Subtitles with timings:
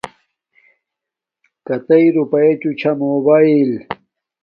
[1.67, 3.71] کتݵ دوپایچوچھا موبایݵل